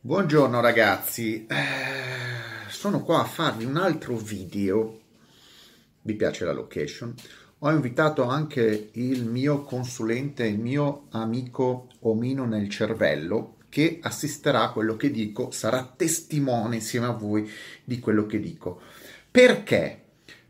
Buongiorno 0.00 0.60
ragazzi, 0.60 1.44
eh, 1.46 2.70
sono 2.70 3.02
qua 3.02 3.22
a 3.22 3.24
farvi 3.24 3.64
un 3.64 3.76
altro 3.76 4.16
video, 4.16 5.00
vi 6.02 6.14
piace 6.14 6.44
la 6.44 6.52
location? 6.52 7.12
Ho 7.58 7.70
invitato 7.72 8.22
anche 8.22 8.90
il 8.92 9.24
mio 9.24 9.62
consulente, 9.62 10.46
il 10.46 10.60
mio 10.60 11.08
amico 11.10 11.88
Omino 12.02 12.44
nel 12.44 12.68
cervello, 12.68 13.56
che 13.68 13.98
assisterà 14.00 14.62
a 14.62 14.72
quello 14.72 14.94
che 14.94 15.10
dico, 15.10 15.50
sarà 15.50 15.92
testimone 15.96 16.76
insieme 16.76 17.06
a 17.06 17.12
voi 17.12 17.50
di 17.82 17.98
quello 17.98 18.24
che 18.24 18.38
dico. 18.38 18.80
Perché? 19.28 20.00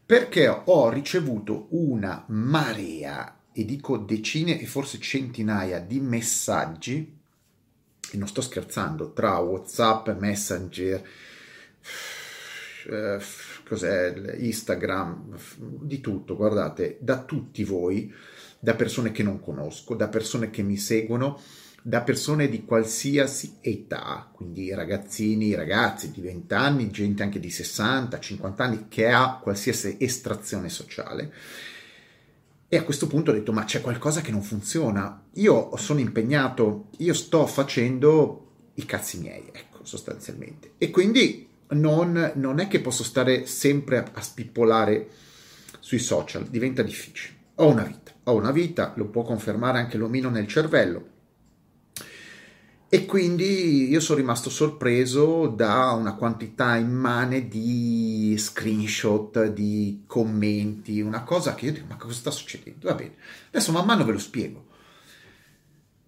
Perché 0.05 0.47
ho 0.47 0.91
ricevuto 0.91 1.69
una 1.71 2.23
marea, 2.29 3.35
e 3.51 3.65
dico 3.65 3.97
decine 3.97 4.61
e 4.61 4.67
forse 4.67 4.99
centinaia 4.99 5.81
di 5.81 6.01
messaggi 6.01 7.17
e 8.13 8.17
non 8.17 8.29
sto 8.29 8.41
scherzando, 8.41 9.13
tra 9.13 9.39
WhatsApp, 9.39 10.09
Messenger, 10.19 11.03
eh, 12.91 13.19
cos'è, 13.67 14.37
Instagram, 14.39 15.37
di 15.59 16.01
tutto, 16.01 16.37
guardate, 16.37 16.99
da 17.01 17.23
tutti 17.23 17.65
voi, 17.65 18.13
da 18.59 18.75
persone 18.75 19.13
che 19.13 19.23
non 19.23 19.41
conosco, 19.41 19.95
da 19.95 20.09
persone 20.09 20.51
che 20.51 20.63
mi 20.63 20.77
seguono, 20.77 21.41
da 21.83 22.03
persone 22.03 22.49
di 22.49 22.65
qualsiasi 22.65 23.59
età, 23.61 24.29
quindi 24.33 24.75
ragazzini, 24.75 25.55
ragazzi 25.55 26.11
di 26.11 26.21
20 26.21 26.55
anni, 26.55 26.91
gente 26.91 27.23
anche 27.23 27.41
di 27.41 27.51
60, 27.51 28.19
50 28.19 28.65
anni 28.65 28.87
che 28.89 29.09
ha 29.09 29.39
qualsiasi 29.41 29.97
estrazione 30.01 30.69
sociale 30.69 31.33
e 32.69 32.77
a 32.77 32.85
questo 32.85 33.07
punto 33.07 33.31
ho 33.31 33.35
detto, 33.35 33.53
ma 33.53 33.65
c'è 33.65 33.81
qualcosa 33.81 34.21
che 34.21 34.31
non 34.31 34.43
funziona. 34.43 35.25
Io 35.35 35.75
sono 35.77 36.01
impegnato, 36.01 36.89
io 36.99 37.15
sto 37.15 37.47
facendo 37.47 38.47
i 38.75 38.85
cazzi 38.85 39.19
miei, 39.19 39.49
ecco, 39.51 39.79
sostanzialmente. 39.85 40.73
E 40.77 40.91
quindi 40.91 41.49
non, 41.71 42.33
non 42.35 42.59
è 42.59 42.69
che 42.69 42.81
posso 42.81 43.05
stare 43.05 43.47
sempre 43.47 43.99
a, 43.99 44.11
a 44.13 44.21
spippolare 44.21 45.09
sui 45.81 45.99
social, 45.99 46.45
diventa 46.45 46.83
difficile. 46.83 47.37
Ho 47.57 47.69
una 47.71 47.85
vita, 47.85 48.13
ho 48.25 48.35
una 48.35 48.53
vita, 48.53 48.93
lo 48.97 49.07
può 49.07 49.23
confermare 49.23 49.79
anche 49.79 49.97
l'omino 49.97 50.29
nel 50.29 50.47
cervello 50.47 51.17
e 52.91 53.05
quindi 53.05 53.91
io 53.91 54.01
sono 54.01 54.19
rimasto 54.19 54.49
sorpreso 54.49 55.47
da 55.49 55.91
una 55.91 56.15
quantità 56.15 56.77
immane 56.77 57.47
di 57.47 58.35
screenshot, 58.39 59.53
di 59.53 60.05
commenti, 60.07 61.03
una 61.03 61.23
cosa 61.23 61.55
che 61.55 61.67
io 61.67 61.73
dico, 61.73 61.87
ma 61.87 61.97
cosa 61.97 62.15
sta 62.15 62.31
succedendo? 62.31 62.89
Va 62.89 62.95
bene, 62.95 63.17
adesso 63.49 63.73
man 63.73 63.85
mano 63.85 64.07
ve 64.07 64.13
lo 64.13 64.19
spiego. 64.19 64.67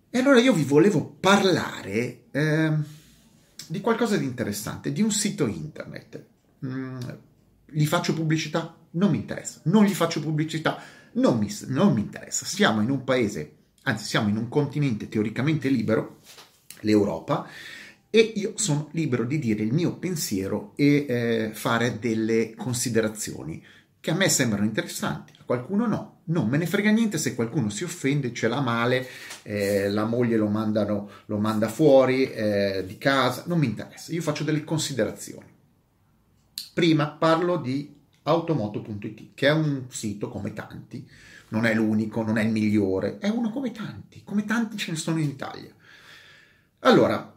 E 0.08 0.18
allora 0.18 0.40
io 0.40 0.54
vi 0.54 0.64
volevo 0.64 1.04
parlare 1.20 2.22
eh, 2.30 2.72
di 3.66 3.80
qualcosa 3.82 4.16
di 4.16 4.24
interessante, 4.24 4.90
di 4.90 5.02
un 5.02 5.12
sito 5.12 5.46
internet. 5.46 6.24
Mm, 6.64 6.98
gli 7.66 7.86
faccio 7.86 8.14
pubblicità? 8.14 8.74
Non 8.92 9.10
mi 9.10 9.18
interessa. 9.18 9.60
Non 9.64 9.84
gli 9.84 9.92
faccio 9.92 10.20
pubblicità? 10.20 10.82
Non 11.12 11.36
mi, 11.36 11.54
non 11.66 11.92
mi 11.92 12.00
interessa. 12.00 12.46
Siamo 12.46 12.80
in 12.80 12.88
un 12.88 13.04
paese, 13.04 13.56
anzi 13.82 14.06
siamo 14.06 14.30
in 14.30 14.38
un 14.38 14.48
continente 14.48 15.10
teoricamente 15.10 15.68
libero 15.68 16.20
l'Europa 16.80 17.48
e 18.10 18.32
io 18.36 18.54
sono 18.56 18.88
libero 18.92 19.24
di 19.24 19.38
dire 19.38 19.62
il 19.62 19.72
mio 19.72 19.94
pensiero 19.94 20.72
e 20.74 21.06
eh, 21.08 21.50
fare 21.52 21.98
delle 22.00 22.54
considerazioni 22.56 23.62
che 24.00 24.10
a 24.10 24.14
me 24.14 24.28
sembrano 24.28 24.64
interessanti, 24.64 25.32
a 25.38 25.44
qualcuno 25.44 25.86
no. 25.86 26.18
Non 26.24 26.48
me 26.48 26.56
ne 26.56 26.66
frega 26.66 26.90
niente 26.90 27.18
se 27.18 27.34
qualcuno 27.34 27.70
si 27.70 27.84
offende, 27.84 28.32
ce 28.32 28.48
l'ha 28.48 28.60
male, 28.60 29.06
eh, 29.42 29.90
la 29.90 30.04
moglie 30.04 30.36
lo, 30.36 30.48
mandano, 30.48 31.10
lo 31.26 31.38
manda 31.38 31.68
fuori 31.68 32.30
eh, 32.32 32.84
di 32.86 32.96
casa, 32.98 33.44
non 33.46 33.58
mi 33.58 33.66
interessa, 33.66 34.12
io 34.12 34.22
faccio 34.22 34.44
delle 34.44 34.64
considerazioni. 34.64 35.46
Prima 36.72 37.08
parlo 37.10 37.56
di 37.56 37.94
automoto.it, 38.22 39.34
che 39.34 39.48
è 39.48 39.52
un 39.52 39.84
sito 39.88 40.28
come 40.28 40.52
tanti, 40.52 41.06
non 41.48 41.66
è 41.66 41.74
l'unico, 41.74 42.22
non 42.22 42.38
è 42.38 42.44
il 42.44 42.50
migliore, 42.50 43.18
è 43.18 43.28
uno 43.28 43.50
come 43.50 43.72
tanti, 43.72 44.22
come 44.24 44.44
tanti 44.44 44.76
ce 44.76 44.92
ne 44.92 44.96
sono 44.96 45.18
in 45.18 45.28
Italia. 45.28 45.74
Allora, 46.80 47.34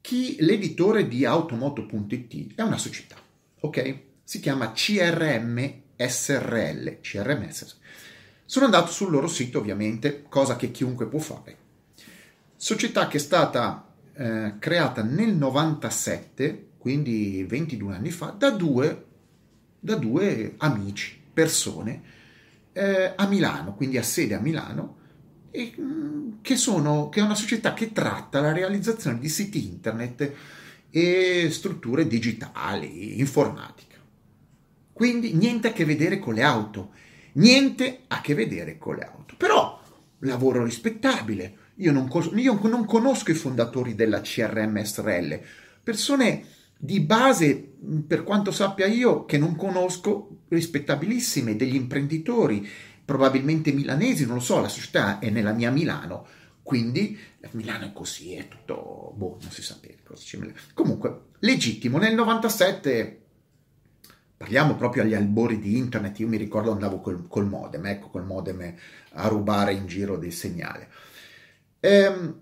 chi, 0.00 0.36
l'editore 0.40 1.08
di 1.08 1.24
automoto.it 1.24 2.54
è 2.54 2.62
una 2.62 2.78
società, 2.78 3.16
ok? 3.60 3.98
Si 4.22 4.38
chiama 4.38 4.72
CRM 4.72 5.82
SRL, 5.96 7.00
CRM 7.00 7.48
SRL. 7.48 7.76
Sono 8.44 8.66
andato 8.66 8.92
sul 8.92 9.10
loro 9.10 9.26
sito, 9.26 9.58
ovviamente, 9.58 10.24
cosa 10.28 10.54
che 10.56 10.70
chiunque 10.70 11.08
può 11.08 11.18
fare. 11.18 11.56
Società 12.54 13.08
che 13.08 13.16
è 13.16 13.20
stata 13.20 13.92
eh, 14.12 14.54
creata 14.60 15.02
nel 15.02 15.34
97, 15.34 16.68
quindi 16.78 17.44
22 17.44 17.94
anni 17.94 18.10
fa, 18.10 18.26
da 18.26 18.50
due, 18.50 19.04
da 19.80 19.96
due 19.96 20.54
amici, 20.58 21.20
persone, 21.32 22.02
eh, 22.72 23.12
a 23.16 23.26
Milano, 23.26 23.74
quindi 23.74 23.98
ha 23.98 24.02
sede 24.04 24.34
a 24.34 24.40
Milano, 24.40 24.98
e, 25.56 25.72
mm, 25.80 26.32
che, 26.42 26.56
sono, 26.56 27.08
che 27.08 27.20
è 27.20 27.22
una 27.22 27.36
società 27.36 27.74
che 27.74 27.92
tratta 27.92 28.40
la 28.40 28.52
realizzazione 28.52 29.20
di 29.20 29.28
siti 29.28 29.64
internet 29.64 30.32
e 30.90 31.48
strutture 31.52 32.08
digitali, 32.08 33.20
informatica. 33.20 33.98
Quindi 34.92 35.32
niente 35.34 35.68
a 35.68 35.72
che 35.72 35.84
vedere 35.84 36.18
con 36.18 36.34
le 36.34 36.42
auto, 36.42 36.90
niente 37.34 38.00
a 38.08 38.20
che 38.20 38.34
vedere 38.34 38.78
con 38.78 38.96
le 38.96 39.04
auto. 39.04 39.34
Però 39.36 39.80
lavoro 40.18 40.64
rispettabile. 40.64 41.58
Io 41.76 41.92
non, 41.92 42.10
io 42.34 42.58
non 42.62 42.84
conosco 42.84 43.30
i 43.30 43.34
fondatori 43.34 43.94
della 43.94 44.20
CRM 44.20 44.82
SRL, 44.82 45.40
persone 45.84 46.44
di 46.76 47.00
base, 47.00 47.74
per 48.06 48.24
quanto 48.24 48.50
sappia 48.50 48.86
io, 48.86 49.24
che 49.24 49.38
non 49.38 49.54
conosco, 49.54 50.38
rispettabilissime, 50.48 51.56
degli 51.56 51.74
imprenditori 51.74 52.68
probabilmente 53.04 53.72
milanesi, 53.72 54.26
non 54.26 54.36
lo 54.36 54.40
so, 54.40 54.60
la 54.60 54.68
società 54.68 55.18
è 55.18 55.30
nella 55.30 55.52
mia 55.52 55.70
Milano, 55.70 56.26
quindi 56.62 57.18
Milano 57.52 57.86
è 57.86 57.92
così, 57.92 58.34
è 58.34 58.48
tutto, 58.48 59.12
boh, 59.16 59.38
non 59.40 59.50
si 59.50 59.62
sa 59.62 59.76
bene 59.80 59.98
cosa 60.02 60.22
c'è. 60.24 60.38
Comunque, 60.72 61.26
legittimo, 61.40 61.98
nel 61.98 62.14
97 62.14 63.20
parliamo 64.36 64.74
proprio 64.74 65.02
agli 65.02 65.14
albori 65.14 65.58
di 65.58 65.76
internet, 65.76 66.18
io 66.18 66.28
mi 66.28 66.36
ricordo 66.36 66.72
andavo 66.72 67.00
col, 67.00 67.26
col 67.28 67.46
modem, 67.46 67.86
ecco, 67.86 68.08
col 68.08 68.24
modem 68.24 68.74
a 69.12 69.28
rubare 69.28 69.74
in 69.74 69.86
giro 69.86 70.16
del 70.16 70.32
segnale. 70.32 70.88
Ehm, 71.80 72.40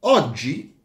oggi 0.00 0.78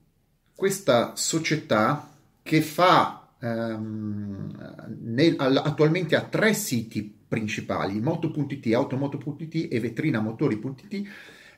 questa 0.53 1.15
società 1.15 2.09
che 2.43 2.61
fa 2.61 3.29
ehm, 3.39 4.87
nel, 5.01 5.35
attualmente 5.37 6.15
ha 6.15 6.21
tre 6.21 6.53
siti 6.53 7.23
principali, 7.35 7.99
moto.it, 7.99 8.73
automoto.it 8.73 9.67
e 9.69 9.79
vetrinamotori.it, 9.81 11.07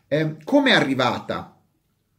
eh, 0.08 0.38
come 0.44 0.72
è 0.72 0.74
arrivata 0.74 1.56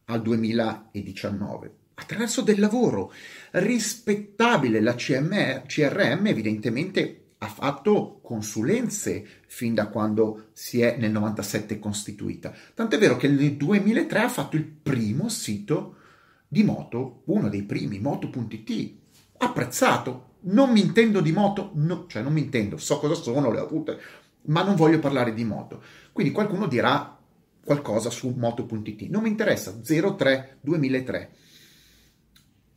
al 0.05 0.21
2019? 0.21 1.73
Attraverso 1.95 2.41
del 2.41 2.57
lavoro 2.57 3.11
rispettabile. 3.51 4.79
La 4.79 4.95
CMR, 4.95 5.63
CRM 5.65 6.27
evidentemente 6.27 7.23
ha 7.39 7.47
fatto 7.47 8.21
consulenze 8.23 9.25
fin 9.47 9.73
da 9.73 9.87
quando 9.87 10.51
si 10.53 10.79
è 10.79 10.95
nel 10.97 11.11
97 11.11 11.79
costituita. 11.79 12.53
Tant'è 12.73 12.97
vero 12.97 13.17
che 13.17 13.27
nel 13.27 13.57
2003 13.57 14.19
ha 14.19 14.29
fatto 14.29 14.55
il 14.55 14.63
primo 14.63 15.27
sito 15.27 15.95
di 16.47 16.63
moto, 16.63 17.23
uno 17.25 17.49
dei 17.49 17.63
primi, 17.63 17.99
moto.it, 17.99 18.93
apprezzato, 19.37 20.28
non 20.41 20.71
mi 20.71 20.81
intendo 20.81 21.21
di 21.21 21.31
moto, 21.31 21.71
no, 21.73 22.05
cioè 22.07 22.21
non 22.21 22.33
mi 22.33 22.41
intendo, 22.41 22.77
so 22.77 22.99
cosa 22.99 23.15
sono, 23.15 23.51
le 23.51 23.59
avute, 23.59 23.99
ma 24.43 24.63
non 24.63 24.75
voglio 24.75 24.99
parlare 24.99 25.33
di 25.33 25.43
moto. 25.43 25.81
Quindi 26.11 26.31
qualcuno 26.31 26.67
dirà 26.67 27.17
qualcosa 27.63 28.09
su 28.09 28.33
moto.it, 28.35 29.01
non 29.09 29.23
mi 29.23 29.29
interessa, 29.29 29.73
03 29.81 30.57
2003. 30.61 31.31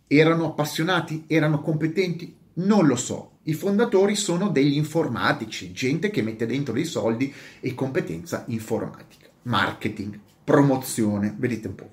Erano 0.07 0.47
appassionati? 0.47 1.25
Erano 1.27 1.63
competenti? 1.63 2.37
Non 2.55 2.87
lo 2.87 2.97
so. 2.97 3.39
I 3.45 3.55
fondatori 3.55 4.15
sono 4.15 4.51
degli 4.51 4.77
informatici, 4.77 5.73
gente 5.73 6.11
che 6.11 6.23
mette 6.23 6.47
dentro 6.47 6.75
dei 6.75 6.85
soldi 6.85 7.33
e 7.61 7.75
competenza 7.75 8.45
informatica, 8.49 9.29
marketing, 9.43 10.19
promozione, 10.45 11.35
vedete 11.37 11.69
un 11.69 11.75
po'. 11.75 11.91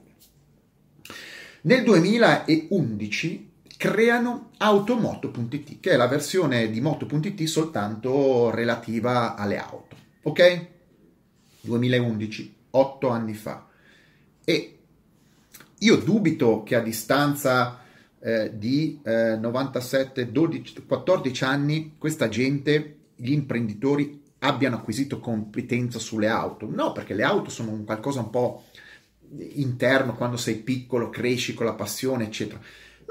Nel 1.62 1.84
2011 1.84 3.49
creano 3.80 4.50
automoto.it, 4.58 5.80
che 5.80 5.92
è 5.92 5.96
la 5.96 6.08
versione 6.08 6.70
di 6.70 6.82
moto.it 6.82 7.42
soltanto 7.46 8.50
relativa 8.50 9.36
alle 9.36 9.58
auto. 9.58 9.96
Ok? 10.24 10.68
2011, 11.62 12.56
8 12.72 13.08
anni 13.08 13.34
fa. 13.34 13.70
E 14.44 14.80
io 15.78 15.96
dubito 15.96 16.62
che 16.64 16.76
a 16.76 16.82
distanza 16.82 17.80
eh, 18.20 18.52
di 18.54 19.00
eh, 19.02 19.38
97, 19.38 20.30
12, 20.30 20.84
14 20.86 21.44
anni 21.46 21.96
questa 21.98 22.28
gente, 22.28 22.98
gli 23.16 23.32
imprenditori, 23.32 24.22
abbiano 24.40 24.76
acquisito 24.76 25.22
competenza 25.22 26.00
sulle 26.00 26.28
auto. 26.28 26.68
No, 26.70 26.92
perché 26.92 27.14
le 27.14 27.24
auto 27.24 27.50
sono 27.50 27.72
un 27.72 27.86
qualcosa 27.86 28.20
un 28.20 28.30
po' 28.30 28.66
interno 29.38 30.16
quando 30.16 30.36
sei 30.36 30.56
piccolo, 30.56 31.10
cresci 31.10 31.54
con 31.54 31.66
la 31.66 31.76
passione, 31.76 32.26
eccetera. 32.26 32.60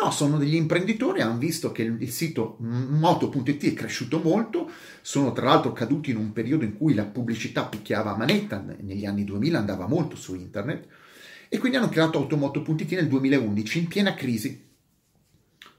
No, 0.00 0.12
sono 0.12 0.38
degli 0.38 0.54
imprenditori, 0.54 1.22
hanno 1.22 1.38
visto 1.38 1.72
che 1.72 1.82
il, 1.82 2.10
sito 2.10 2.56
moto.it 2.60 3.64
è 3.64 3.74
cresciuto 3.74 4.20
molto, 4.20 4.70
sono 5.00 5.32
tra 5.32 5.46
l'altro 5.46 5.72
caduti 5.72 6.10
in 6.10 6.18
un 6.18 6.32
periodo 6.32 6.62
in 6.62 6.76
cui 6.76 6.94
la 6.94 7.04
pubblicità 7.04 7.64
picchiava 7.64 8.12
a 8.12 8.16
manetta, 8.16 8.64
negli 8.80 9.04
anni 9.04 9.24
2000 9.24 9.58
andava 9.58 9.88
molto 9.88 10.14
su 10.14 10.36
internet, 10.36 10.86
e 11.48 11.58
quindi 11.58 11.78
hanno 11.78 11.88
creato 11.88 12.18
Automoto.it 12.18 12.92
nel 12.92 13.08
2011 13.08 13.78
in 13.78 13.88
piena 13.88 14.14
crisi. 14.14 14.66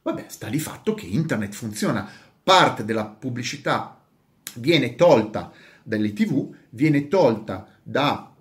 Vabbè, 0.02 0.26
sta 0.28 0.50
di 0.50 0.60
fatto 0.60 0.94
che 0.94 1.06
internet 1.06 1.54
funziona, 1.54 2.10
parte 2.44 2.84
della 2.84 3.06
pubblicità 3.06 4.04
viene 4.56 4.96
tolta 4.96 5.50
dalle 5.82 6.12
tv, 6.12 6.54
viene 6.72 7.08
tolta 7.08 7.70
dalle 7.82 8.34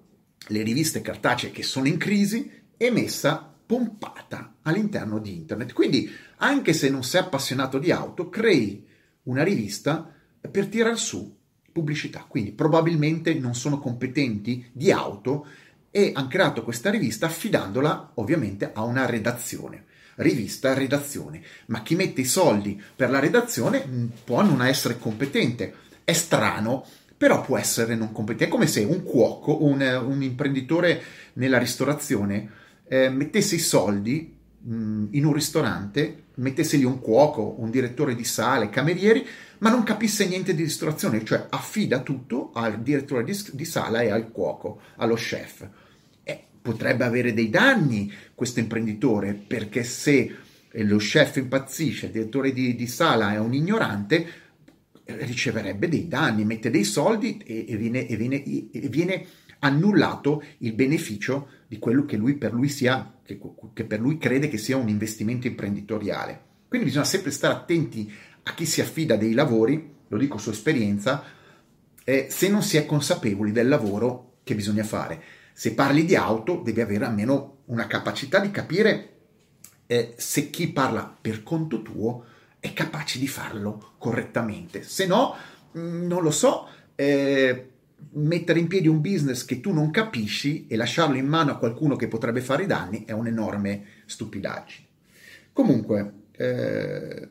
riviste 0.49 1.03
cartacee 1.03 1.53
che 1.53 1.63
sono 1.63 1.87
in 1.87 1.99
crisi 1.99 2.51
e 2.77 2.91
messa 2.91 3.55
pompata 3.69 4.55
all'interno 4.63 5.19
di 5.19 5.35
internet. 5.35 5.75
Quindi, 5.75 6.11
anche 6.39 6.73
se 6.73 6.89
non 6.89 7.05
sei 7.05 7.21
appassionato 7.21 7.79
di 7.79 7.93
auto, 7.93 8.31
crei 8.31 8.87
una 9.25 9.43
rivista 9.43 10.11
per 10.51 10.69
tirare 10.69 10.97
su 10.97 11.37
pubblicità. 11.71 12.25
Quindi, 12.27 12.53
probabilmente 12.53 13.35
non 13.35 13.55
sono 13.55 13.79
competenti 13.79 14.71
di 14.73 14.91
auto 14.91 15.47
e 15.91 16.13
hanno 16.15 16.29
creato 16.29 16.65
questa 16.65 16.89
rivista 16.89 17.27
affidandola 17.27 18.13
ovviamente 18.15 18.71
a 18.73 18.85
una 18.85 19.05
redazione. 19.05 19.85
Rivista, 20.15 20.73
redazione. 20.73 21.43
Ma 21.67 21.83
chi 21.83 21.95
mette 21.95 22.23
i 22.23 22.25
soldi 22.25 22.83
per 22.97 23.11
la 23.11 23.19
redazione 23.19 23.87
può 24.25 24.43
non 24.43 24.65
essere 24.65 24.99
competente. 24.99 25.75
È 26.05 26.15
strano, 26.15 26.87
però 27.19 27.43
può 27.43 27.59
essere 27.59 27.97
non 27.97 28.13
competente. 28.13 28.47
È 28.47 28.49
come 28.49 28.67
se 28.67 28.83
un 28.83 29.03
cuoco, 29.03 29.63
un, 29.63 29.83
un 30.07 30.23
imprenditore 30.23 31.03
nella 31.35 31.59
ristorazione, 31.59 32.67
eh, 32.89 33.09
mettesse 33.09 33.57
i 33.57 33.61
soldi 33.61 34.35
mh, 34.61 35.07
in 35.11 35.25
un 35.25 35.33
ristorante, 35.33 36.25
mettesse 36.35 36.77
lì 36.77 36.85
un 36.85 37.01
cuoco, 37.01 37.57
un 37.59 37.71
direttore 37.71 38.15
di 38.15 38.25
sale, 38.25 38.71
camerieri, 38.71 39.27
ma 39.59 39.71
non 39.71 39.83
capisse 39.83 40.27
niente 40.27 40.55
di 40.55 40.63
ristorazione, 40.63 41.25
cioè 41.25 41.47
affida 41.51 42.01
tutto 42.01 42.51
al 42.55 42.81
direttore 42.81 43.25
di, 43.25 43.37
di 43.53 43.65
sala 43.65 44.01
e 44.01 44.11
al 44.11 44.31
cuoco, 44.31 44.81
allo 44.97 45.15
chef. 45.15 45.69
E 46.23 46.45
potrebbe 46.63 47.05
avere 47.05 47.35
dei 47.35 47.51
danni 47.51 48.13
questo 48.35 48.61
imprenditore, 48.61 49.35
perché 49.35 49.83
se 49.83 50.37
lo 50.73 50.99
chef 50.99 51.37
impazzisce, 51.37 52.07
il 52.07 52.13
direttore 52.13 52.53
di, 52.53 52.75
di 52.75 52.87
sala 52.87 53.33
è 53.33 53.39
un 53.39 53.53
ignorante, 53.55 54.27
riceverebbe 55.05 55.89
dei 55.89 56.07
danni, 56.07 56.45
mette 56.45 56.71
dei 56.71 56.85
soldi 56.85 57.43
e, 57.45 57.65
e, 57.69 57.77
viene, 57.77 58.07
e, 58.07 58.17
viene, 58.17 58.43
e 58.45 58.89
viene 58.89 59.27
annullato 59.61 60.43
il 60.59 60.73
beneficio 60.73 61.49
di 61.67 61.79
quello 61.79 62.05
che 62.05 62.17
lui 62.17 62.35
per 62.35 62.53
lui 62.53 62.69
sia, 62.69 63.19
che, 63.25 63.39
che 63.73 63.85
per 63.85 64.01
lui 64.01 64.19
crede 64.19 64.49
che 64.49 64.59
sia 64.59 64.77
un 64.77 64.89
investimento 64.89 65.47
imprenditoriale. 65.47 66.47
Quindi 66.69 66.87
bisogna 66.87 67.05
sempre 67.05 67.31
stare 67.31 67.55
attenti 67.55 68.13
a 68.43 68.55
chi 68.55 68.67
si 68.67 68.81
affida 68.81 69.17
dei 69.17 69.33
lavori, 69.33 69.97
lo 70.09 70.19
dico 70.19 70.39
su 70.39 70.51
esperienza, 70.51 71.23
eh, 72.05 72.29
se 72.31 72.49
non 72.49 72.63
si 72.63 72.77
è 72.77 72.87
consapevoli 72.87 73.53
del 73.53 73.69
lavoro 73.69 74.39
che 74.45 74.55
bisogna 74.55 74.85
fare. 74.85 75.23
Se 75.53 75.75
parli 75.75 76.05
di 76.05 76.15
auto, 76.15 76.63
devi 76.65 76.81
avere 76.81 77.05
almeno 77.05 77.59
una 77.67 77.87
capacità 77.87 78.39
di 78.39 78.51
capire 78.51 79.13
eh, 79.87 80.15
se 80.17 80.51
chi 80.51 80.69
parla 80.69 81.17
per 81.21 81.43
conto 81.43 81.83
tuo 81.83 82.25
è 82.61 82.73
capace 82.73 83.19
di 83.19 83.27
farlo 83.27 83.95
correttamente. 83.99 84.83
Se 84.83 85.07
no, 85.07 85.35
mm, 85.77 86.07
non 86.07 86.23
lo 86.23 86.31
so, 86.31 86.69
eh, 86.95 87.71
mettere 88.13 88.59
in 88.59 88.67
piedi 88.67 88.89
un 88.89 89.01
business 89.01 89.45
che 89.45 89.61
tu 89.61 89.73
non 89.73 89.91
capisci 89.91 90.67
e 90.67 90.77
lasciarlo 90.77 91.17
in 91.17 91.27
mano 91.27 91.53
a 91.53 91.59
qualcuno 91.59 91.97
che 91.97 92.09
potrebbe 92.09 92.41
fare 92.41 92.65
i 92.65 92.67
danni 92.67 93.05
è 93.05 93.13
un'enorme 93.13 93.85
stupidaggine. 94.07 94.87
Comunque, 95.53 96.13
eh, 96.33 97.29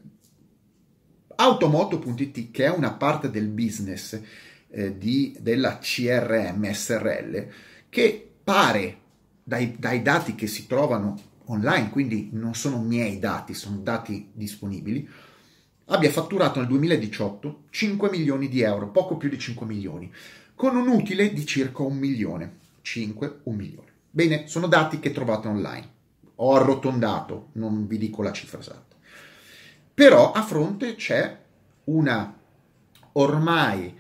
Automoto.it, 1.40 2.52
che 2.52 2.66
è 2.66 2.70
una 2.70 2.94
parte 2.94 3.30
del 3.30 3.48
business 3.48 4.20
eh, 4.70 4.98
di, 4.98 5.38
della 5.40 5.78
CRM 5.78 6.72
SRL, 6.72 7.48
che 7.90 8.30
pare 8.44 8.98
dai, 9.44 9.76
dai 9.78 10.02
dati 10.02 10.36
che 10.36 10.48
si 10.48 10.68
trovano 10.68 11.16
online, 11.46 11.90
quindi 11.90 12.30
non 12.34 12.56
sono 12.56 12.82
miei 12.82 13.20
dati, 13.20 13.54
sono 13.54 13.78
dati 13.78 14.30
disponibili, 14.34 15.08
abbia 15.86 16.10
fatturato 16.10 16.60
nel 16.60 16.68
2018 16.68 17.64
5 17.70 18.10
milioni 18.10 18.50
di 18.50 18.62
euro, 18.62 18.90
poco 18.90 19.16
più 19.16 19.30
di 19.30 19.38
5 19.38 19.66
milioni 19.66 20.12
con 20.58 20.76
un 20.76 20.88
utile 20.88 21.32
di 21.32 21.46
circa 21.46 21.84
un 21.84 21.98
milione. 21.98 22.58
5, 22.82 23.42
un 23.44 23.56
milione. 23.56 23.92
Bene, 24.10 24.48
sono 24.48 24.66
dati 24.66 25.00
che 25.00 25.12
trovate 25.12 25.48
online. 25.48 25.90
Ho 26.38 26.56
arrotondato, 26.56 27.50
non 27.54 27.86
vi 27.86 28.00
dico 28.00 28.24
la 28.24 28.32
cifra 28.32 28.60
esatta. 28.60 28.96
Però 29.94 30.32
a 30.32 30.42
fronte 30.42 30.96
c'è 30.96 31.38
una 31.86 32.36
ormai 33.12 33.96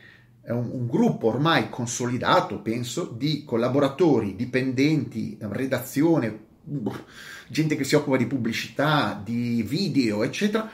un, 0.45 0.69
un 0.71 0.88
gruppo 0.88 1.27
ormai 1.27 1.69
consolidato, 1.69 2.60
penso, 2.60 3.06
di 3.06 3.44
collaboratori, 3.44 4.36
dipendenti, 4.36 5.38
redazione, 5.39 6.45
gente 7.48 7.75
che 7.75 7.83
si 7.83 7.94
occupa 7.94 8.18
di 8.18 8.25
pubblicità, 8.25 9.21
di 9.24 9.62
video, 9.62 10.24
eccetera, 10.24 10.68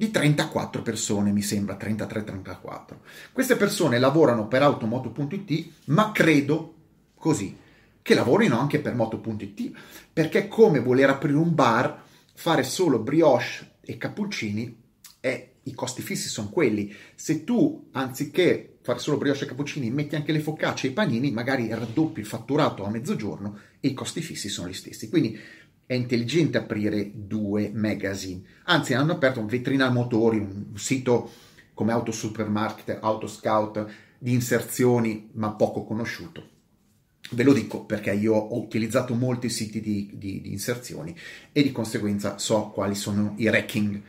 di 0.00 0.10
34 0.10 0.80
persone, 0.80 1.30
mi 1.30 1.42
sembra, 1.42 1.76
33-34. 1.76 2.96
Queste 3.32 3.56
persone 3.56 3.98
lavorano 3.98 4.48
per 4.48 4.62
automoto.it, 4.62 5.72
ma 5.88 6.10
credo 6.10 6.74
così, 7.16 7.54
che 8.00 8.14
lavorino 8.14 8.58
anche 8.58 8.80
per 8.80 8.94
moto.it, 8.94 9.72
perché 10.10 10.44
è 10.44 10.48
come 10.48 10.80
voler 10.80 11.10
aprire 11.10 11.36
un 11.36 11.54
bar, 11.54 12.02
fare 12.32 12.62
solo 12.62 12.98
brioche 13.00 13.72
e 13.82 13.98
cappuccini, 13.98 14.74
e 15.20 15.56
i 15.64 15.74
costi 15.74 16.00
fissi 16.00 16.28
sono 16.28 16.48
quelli. 16.48 16.90
Se 17.14 17.44
tu, 17.44 17.88
anziché 17.92 18.78
fare 18.80 18.98
solo 19.00 19.18
brioche 19.18 19.44
e 19.44 19.48
cappuccini, 19.48 19.90
metti 19.90 20.16
anche 20.16 20.32
le 20.32 20.40
focacce 20.40 20.86
e 20.86 20.90
i 20.90 20.94
panini, 20.94 21.30
magari 21.30 21.68
raddoppi 21.68 22.20
il 22.20 22.26
fatturato 22.26 22.86
a 22.86 22.90
mezzogiorno 22.90 23.58
e 23.78 23.88
i 23.88 23.92
costi 23.92 24.22
fissi 24.22 24.48
sono 24.48 24.68
gli 24.68 24.72
stessi. 24.72 25.10
Quindi 25.10 25.38
è 25.90 25.94
intelligente 25.94 26.56
aprire 26.56 27.10
due 27.12 27.68
magazine. 27.74 28.42
Anzi, 28.66 28.94
hanno 28.94 29.10
aperto 29.10 29.40
un 29.40 29.48
vetrina 29.48 29.90
motori, 29.90 30.38
un 30.38 30.78
sito 30.78 31.28
come 31.74 31.90
Autosupermarket, 31.90 32.98
Autoscout 33.00 33.86
di 34.16 34.32
inserzioni, 34.32 35.30
ma 35.32 35.50
poco 35.50 35.82
conosciuto. 35.82 36.48
Ve 37.32 37.42
lo 37.42 37.52
dico 37.52 37.86
perché 37.86 38.12
io 38.12 38.34
ho 38.34 38.60
utilizzato 38.60 39.14
molti 39.14 39.48
siti 39.48 39.80
di, 39.80 40.12
di, 40.14 40.40
di 40.40 40.52
inserzioni 40.52 41.12
e 41.50 41.60
di 41.60 41.72
conseguenza 41.72 42.38
so 42.38 42.68
quali 42.68 42.94
sono 42.94 43.34
i 43.38 43.50
ranking. 43.50 44.00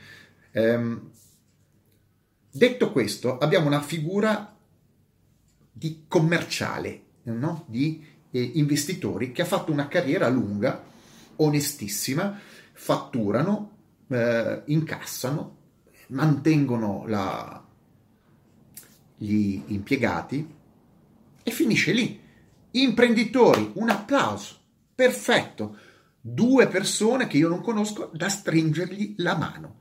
Um, 0.52 1.10
detto 2.52 2.92
questo, 2.92 3.40
abbiamo 3.40 3.66
una 3.66 3.82
figura 3.82 4.56
di 5.72 6.04
commerciale, 6.08 7.02
no? 7.24 7.66
di 7.68 8.06
eh, 8.30 8.52
investitori 8.54 9.32
che 9.32 9.42
ha 9.42 9.46
fatto 9.46 9.72
una 9.72 9.88
carriera 9.88 10.30
lunga 10.30 10.90
onestissima, 11.44 12.40
fatturano, 12.74 13.78
eh, 14.08 14.64
incassano, 14.66 15.58
mantengono 16.08 17.06
la, 17.08 17.64
gli 19.16 19.62
impiegati 19.68 20.56
e 21.44 21.52
finisce 21.52 21.92
lì. 21.92 22.20
Imprenditori, 22.72 23.72
un 23.76 23.90
applauso, 23.90 24.58
perfetto. 24.96 25.78
Due 26.20 26.68
persone 26.68 27.28
che 27.28 27.38
io 27.38 27.50
non 27.50 27.62
conosco 27.62 28.12
da 28.14 28.30
stringergli 28.30 29.16
la 29.18 29.36
mano. 29.36 29.80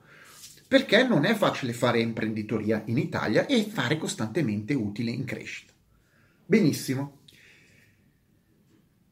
Perché 0.67 1.03
non 1.07 1.25
è 1.25 1.35
facile 1.35 1.73
fare 1.73 2.01
imprenditoria 2.01 2.83
in 2.87 2.97
Italia 2.97 3.47
e 3.47 3.65
fare 3.65 3.99
costantemente 3.99 4.73
utile 4.73 5.11
in 5.11 5.25
crescita. 5.25 5.73
Benissimo. 6.47 7.19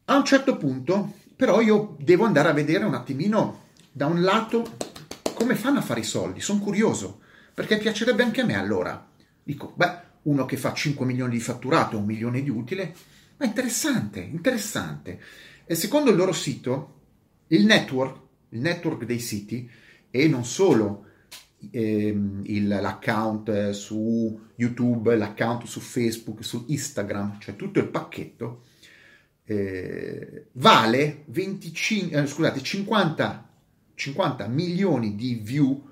A 0.04 0.16
un 0.16 0.24
certo 0.24 0.56
punto 0.56 1.12
però 1.38 1.60
io 1.60 1.94
devo 2.00 2.24
andare 2.24 2.48
a 2.48 2.52
vedere 2.52 2.84
un 2.84 2.94
attimino 2.94 3.66
da 3.92 4.06
un 4.06 4.22
lato 4.22 4.74
come 5.34 5.54
fanno 5.54 5.78
a 5.78 5.82
fare 5.82 6.00
i 6.00 6.04
soldi, 6.04 6.40
sono 6.40 6.58
curioso, 6.58 7.20
perché 7.54 7.78
piacerebbe 7.78 8.24
anche 8.24 8.40
a 8.40 8.44
me 8.44 8.58
allora. 8.58 9.08
Dico, 9.40 9.72
beh, 9.76 10.00
uno 10.22 10.44
che 10.46 10.56
fa 10.56 10.72
5 10.72 11.06
milioni 11.06 11.34
di 11.34 11.40
fatturato, 11.40 11.96
un 11.96 12.06
milione 12.06 12.42
di 12.42 12.50
utile, 12.50 12.92
ma 13.36 13.46
interessante, 13.46 14.18
interessante. 14.18 15.20
E 15.64 15.76
secondo 15.76 16.10
il 16.10 16.16
loro 16.16 16.32
sito, 16.32 17.02
il 17.46 17.64
network, 17.66 18.20
il 18.48 18.60
network 18.60 19.04
dei 19.04 19.20
siti, 19.20 19.70
e 20.10 20.26
non 20.26 20.44
solo 20.44 21.04
ehm, 21.70 22.42
il, 22.46 22.66
l'account 22.66 23.48
eh, 23.48 23.72
su 23.72 24.40
YouTube, 24.56 25.14
l'account 25.14 25.66
su 25.66 25.78
Facebook, 25.78 26.42
su 26.42 26.64
Instagram, 26.66 27.38
cioè 27.38 27.54
tutto 27.54 27.78
il 27.78 27.86
pacchetto, 27.86 28.62
eh, 29.50 30.44
vale 30.52 31.22
25, 31.24 32.20
eh, 32.20 32.26
scusate, 32.26 32.60
50, 32.60 33.50
50 33.94 34.46
milioni 34.48 35.14
di 35.16 35.40
view 35.42 35.88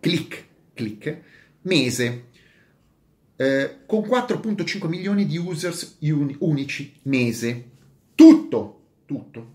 click, 0.00 0.44
click 0.74 1.20
mese 1.62 2.24
eh, 3.36 3.76
con 3.86 4.00
4.5 4.00 4.88
milioni 4.88 5.24
di 5.24 5.38
users 5.38 5.98
uni, 6.00 6.34
unici 6.40 6.94
mese. 7.02 7.70
Tutto, 8.16 8.86
tutto. 9.06 9.54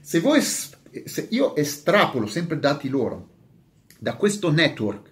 Se, 0.00 0.20
voi, 0.20 0.40
se 0.40 1.26
io 1.28 1.56
estrapolo 1.56 2.28
sempre 2.28 2.60
dati 2.60 2.88
loro 2.88 3.30
da 3.98 4.14
questo 4.14 4.52
network 4.52 5.10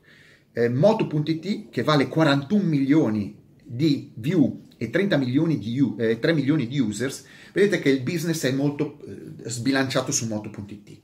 eh, 0.53 0.69
moto.it 0.69 1.71
che 1.71 1.83
vale 1.83 2.07
41 2.07 2.63
milioni 2.63 3.37
di 3.65 4.13
view 4.15 4.67
e 4.79 4.91
30 4.91 5.17
milioni 5.19 5.59
di, 5.59 5.95
eh, 5.99 6.19
3 6.19 6.33
milioni 6.33 6.67
di 6.67 6.79
users, 6.79 7.25
vedete 7.53 7.81
che 7.81 7.91
il 7.91 8.01
business 8.01 8.47
è 8.47 8.53
molto 8.53 8.99
eh, 9.05 9.51
sbilanciato 9.51 10.13
su 10.13 10.27
moto.it. 10.27 11.01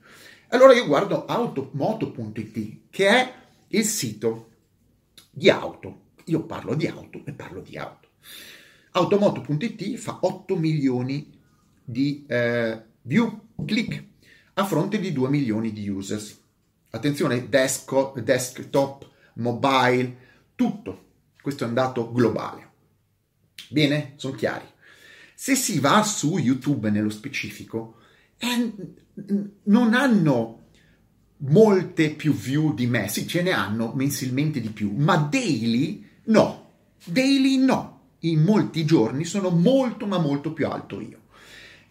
Allora 0.49 0.73
io 0.73 0.87
guardo 0.87 1.25
automoto.it 1.25 2.77
che 2.89 3.07
è 3.07 3.33
il 3.67 3.83
sito 3.83 4.49
di 5.29 5.49
auto. 5.49 6.03
Io 6.25 6.43
parlo 6.43 6.73
di 6.73 6.87
auto 6.87 7.21
e 7.25 7.33
parlo 7.33 7.59
di 7.59 7.77
auto. 7.77 8.07
Automoto.it 8.91 9.97
fa 9.97 10.19
8 10.21 10.55
milioni 10.55 11.31
di 11.83 12.23
eh, 12.27 12.81
view, 13.01 13.47
click, 13.65 14.03
a 14.53 14.65
fronte 14.65 14.99
di 14.99 15.11
2 15.11 15.29
milioni 15.29 15.73
di 15.73 15.87
users. 15.89 16.39
Attenzione, 16.91 17.49
desktop, 17.49 18.19
desktop 18.19 19.09
mobile, 19.33 20.17
tutto. 20.55 21.03
Questo 21.41 21.65
è 21.65 21.67
un 21.67 21.73
dato 21.73 22.11
globale. 22.11 22.69
Bene? 23.69 24.13
Sono 24.15 24.35
chiari. 24.35 24.65
Se 25.33 25.55
si 25.55 25.79
va 25.79 26.01
su 26.03 26.37
YouTube 26.37 26.89
nello 26.89 27.09
specifico, 27.09 27.97
eh, 28.37 28.73
non 29.63 29.93
hanno 29.93 30.65
molte 31.37 32.11
più 32.11 32.33
view 32.33 32.73
di 32.73 32.87
me, 32.87 33.09
sì, 33.09 33.27
ce 33.27 33.41
ne 33.41 33.51
hanno 33.51 33.91
mensilmente 33.93 34.61
di 34.61 34.69
più, 34.69 34.93
ma 34.95 35.17
daily 35.17 36.05
no, 36.25 36.71
daily 37.03 37.57
no. 37.57 37.93
In 38.19 38.41
molti 38.41 38.85
giorni 38.85 39.23
sono 39.23 39.49
molto 39.49 40.07
ma 40.07 40.17
molto 40.17 40.51
più 40.51 40.67
alto 40.67 40.99
io. 40.99 41.19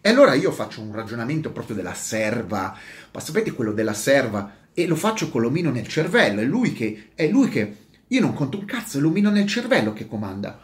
E 0.01 0.09
allora 0.09 0.33
io 0.33 0.51
faccio 0.51 0.81
un 0.81 0.91
ragionamento 0.91 1.51
proprio 1.51 1.75
della 1.75 1.93
serva, 1.93 2.77
ma 3.11 3.19
sapete 3.19 3.53
quello 3.53 3.71
della 3.71 3.93
serva? 3.93 4.63
E 4.73 4.85
lo 4.85 4.95
faccio 4.95 5.29
con 5.29 5.41
l'omino 5.41 5.71
nel 5.71 5.87
cervello, 5.87 6.41
è 6.41 6.43
lui 6.43 6.73
che, 6.73 7.11
è 7.15 7.29
lui 7.29 7.47
che, 7.47 7.77
io 8.07 8.21
non 8.21 8.33
conto 8.33 8.57
un 8.57 8.65
cazzo, 8.65 8.97
è 8.97 9.01
l'omino 9.01 9.29
nel 9.29 9.47
cervello 9.47 9.93
che 9.93 10.07
comanda. 10.07 10.59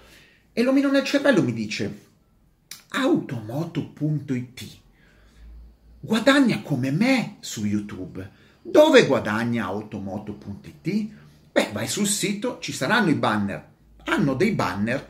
E 0.54 0.64
l'omino 0.64 0.90
nel 0.90 1.04
cervello 1.04 1.42
mi 1.42 1.54
dice, 1.54 2.08
automoto.it 2.90 4.80
guadagna 6.02 6.62
come 6.62 6.92
me 6.92 7.38
su 7.40 7.66
YouTube. 7.66 8.40
Dove 8.62 9.06
guadagna 9.06 9.66
automoto.it? 9.66 11.10
Beh, 11.52 11.70
vai 11.72 11.88
sul 11.88 12.08
sito, 12.08 12.58
ci 12.60 12.74
saranno 12.74 13.10
i 13.10 13.16
banner. 13.16 13.70
Hanno 14.06 14.34
dei 14.34 14.52
banner 14.52 15.10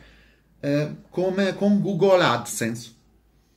eh, 0.60 0.96
come 1.10 1.54
con 1.54 1.80
Google 1.80 2.22
AdSense. 2.22 2.92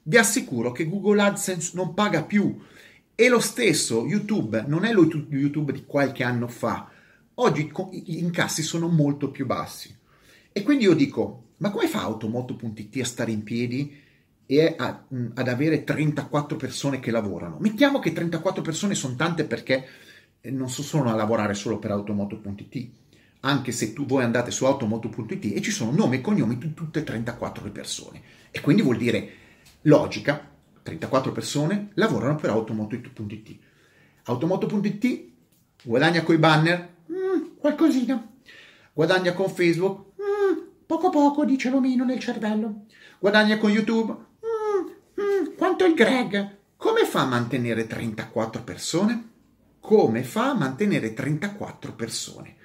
Vi 0.04 0.18
assicuro 0.18 0.72
che 0.72 0.88
Google 0.88 1.22
AdSense 1.22 1.72
non 1.76 1.94
paga 1.94 2.24
più. 2.24 2.60
E 3.14 3.30
lo 3.30 3.40
stesso 3.40 4.06
YouTube 4.06 4.64
non 4.68 4.84
è 4.84 4.92
lo 4.92 5.08
YouTube 5.30 5.72
di 5.72 5.86
qualche 5.86 6.24
anno 6.24 6.48
fa. 6.48 6.90
Oggi 7.36 7.72
gli 7.92 8.18
incassi 8.18 8.64
sono 8.64 8.88
molto 8.88 9.30
più 9.30 9.46
bassi. 9.46 9.96
E 10.52 10.64
quindi 10.64 10.86
io 10.86 10.94
dico, 10.94 11.45
ma 11.58 11.72
come 11.72 11.88
fa 11.88 12.02
automoto.it 12.02 13.00
a 13.02 13.06
stare 13.06 13.32
in 13.32 13.44
piedi 13.44 14.04
e 14.46 14.76
a, 14.78 15.06
ad 15.34 15.48
avere 15.48 15.84
34 15.84 16.58
persone 16.58 17.00
che 17.00 17.12
lavorano? 17.12 17.58
Mettiamo 17.60 18.00
che 18.00 18.14
34 18.14 18.62
persone 18.62 18.96
sono 18.96 19.16
tante 19.16 19.46
perché 19.46 19.86
eh, 20.42 20.52
non 20.52 20.70
sono 20.70 21.10
a 21.10 21.16
lavorare 21.16 21.54
solo 21.54 21.80
per 21.80 21.92
automoto.it, 21.92 22.90
anche 23.42 23.72
se 23.72 23.94
tu 23.94 24.06
voi 24.06 24.24
andate 24.24 24.52
su 24.52 24.66
automoto.it 24.66 25.54
e 25.56 25.62
ci 25.62 25.72
sono 25.72 25.92
nomi 25.92 26.18
e 26.18 26.22
cognomi 26.22 26.58
di 26.58 26.74
tutte 26.74 27.00
e 27.00 27.04
34 27.04 27.64
le 27.64 27.72
persone. 27.72 28.22
E 28.52 28.62
quindi 28.62 28.82
vuol 28.82 28.98
dire 28.98 29.30
logica, 29.82 30.52
34 30.84 31.32
persone 31.32 31.90
lavorano 31.96 32.36
per 32.36 32.50
automoto.it. 32.52 33.58
Automoto.it 34.24 35.24
guadagna 35.84 36.24
coi 36.24 36.38
banner? 36.38 36.94
Mm, 37.12 37.58
qualcosina. 37.58 38.34
Guadagna 38.94 39.34
con 39.34 39.50
Facebook? 39.50 40.14
Poco 40.86 41.10
poco, 41.10 41.46
dice 41.46 41.70
l'omino 41.70 42.04
nel 42.06 42.20
cervello. 42.20 42.86
Guadagna 43.20 43.58
con 43.58 43.72
YouTube? 43.72 44.12
Mm, 44.12 44.86
mm, 45.20 45.56
quanto 45.58 45.86
il 45.86 45.96
Greg? 45.96 46.58
Come 46.78 47.06
fa 47.06 47.22
a 47.22 47.26
mantenere 47.26 47.88
34 47.88 48.64
persone? 48.64 49.30
Come 49.80 50.24
fa 50.24 50.50
a 50.50 50.54
mantenere 50.54 51.14
34 51.14 51.94
persone? 51.94 52.56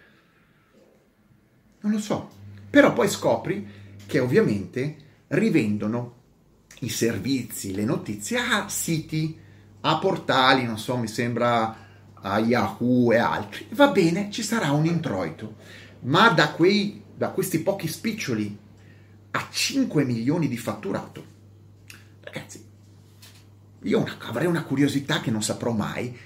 Non 1.80 1.92
lo 1.92 1.98
so. 1.98 2.30
Però 2.68 2.92
poi 2.92 3.08
scopri 3.08 3.68
che 4.06 4.18
ovviamente 4.18 4.96
rivendono 5.28 6.16
i 6.80 6.88
servizi, 6.88 7.74
le 7.74 7.84
notizie 7.84 8.38
a 8.38 8.68
siti, 8.68 9.38
a 9.80 9.98
portali, 9.98 10.64
non 10.64 10.78
so, 10.78 10.96
mi 10.96 11.08
sembra 11.08 11.88
a 12.14 12.38
Yahoo 12.38 13.12
e 13.12 13.18
altri. 13.18 13.66
Va 13.70 13.88
bene, 13.88 14.30
ci 14.30 14.42
sarà 14.42 14.72
un 14.72 14.84
introito, 14.84 15.56
ma 16.00 16.28
da 16.30 16.50
quei 16.50 16.99
da 17.20 17.28
questi 17.28 17.60
pochi 17.60 17.86
spiccioli 17.86 18.56
a 19.32 19.46
5 19.50 20.04
milioni 20.04 20.48
di 20.48 20.56
fatturato. 20.56 21.22
Ragazzi, 22.22 22.64
io 23.82 23.98
una, 23.98 24.16
avrei 24.20 24.46
una 24.46 24.64
curiosità 24.64 25.20
che 25.20 25.30
non 25.30 25.42
saprò 25.42 25.72
mai. 25.72 26.16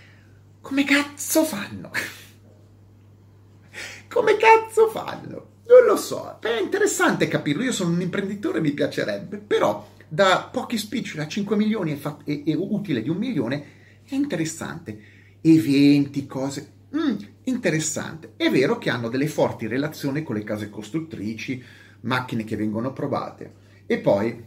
Come 0.60 0.84
cazzo 0.84 1.42
fanno? 1.42 1.90
Come 4.08 4.36
cazzo 4.36 4.88
fanno? 4.88 5.48
Non 5.66 5.84
lo 5.84 5.96
so, 5.96 6.38
è 6.40 6.60
interessante 6.60 7.26
capirlo. 7.26 7.64
Io 7.64 7.72
sono 7.72 7.90
un 7.90 8.00
imprenditore, 8.00 8.60
mi 8.60 8.70
piacerebbe, 8.70 9.38
però 9.38 9.94
da 10.06 10.48
pochi 10.48 10.78
spiccioli 10.78 11.24
a 11.24 11.26
5 11.26 11.56
milioni 11.56 11.90
e, 11.90 11.96
fa- 11.96 12.18
e, 12.22 12.44
e 12.46 12.54
utile 12.54 13.02
di 13.02 13.08
un 13.08 13.16
milione 13.16 13.64
è 14.04 14.14
interessante. 14.14 14.96
Eventi, 15.40 16.24
cose. 16.28 16.70
Mm, 16.94 17.16
interessante. 17.44 18.34
È 18.36 18.50
vero 18.50 18.78
che 18.78 18.90
hanno 18.90 19.08
delle 19.08 19.26
forti 19.28 19.66
relazioni 19.66 20.22
con 20.22 20.36
le 20.36 20.44
case 20.44 20.70
costruttrici, 20.70 21.62
macchine 22.00 22.44
che 22.44 22.56
vengono 22.56 22.92
provate. 22.92 23.62
E 23.86 23.98
poi, 23.98 24.42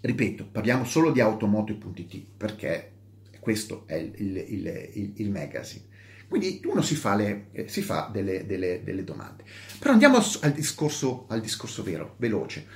ripeto, 0.00 0.48
parliamo 0.50 0.84
solo 0.84 1.10
di 1.10 1.20
automoto.it 1.20 2.26
perché 2.36 2.92
questo 3.40 3.84
è 3.86 3.94
il, 3.94 4.12
il, 4.16 4.88
il, 4.92 5.12
il 5.16 5.30
magazine. 5.30 5.86
Quindi 6.28 6.60
uno 6.66 6.82
si 6.82 6.94
fa, 6.94 7.14
le, 7.14 7.46
eh, 7.52 7.68
si 7.68 7.80
fa 7.80 8.10
delle, 8.12 8.44
delle, 8.44 8.82
delle, 8.84 9.02
domande. 9.02 9.44
Però 9.78 9.92
andiamo 9.92 10.18
al 10.18 10.52
discorso, 10.52 11.24
al 11.28 11.40
discorso 11.40 11.82
vero, 11.82 12.16
veloce. 12.18 12.66